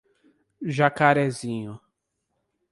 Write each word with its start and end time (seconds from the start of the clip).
Jacarezinho 0.75 1.79